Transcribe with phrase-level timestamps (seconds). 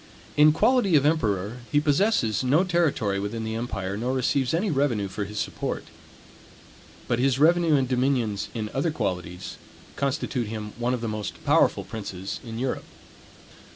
[0.35, 5.07] In quality of emperor, he possesses no territory within the empire, nor receives any revenue
[5.07, 5.83] for his support.
[7.07, 9.57] But his revenue and dominions, in other qualities,
[9.95, 12.85] constitute him one of the most powerful princes in Europe.